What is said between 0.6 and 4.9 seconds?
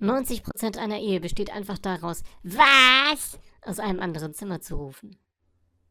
einer Ehe besteht einfach daraus, was aus einem anderen Zimmer zu